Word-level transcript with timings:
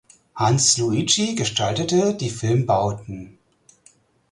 Hans 0.33 0.79
Luigi 0.79 1.35
gestaltete 1.35 2.15
die 2.15 2.31
Filmbauten. 2.31 3.37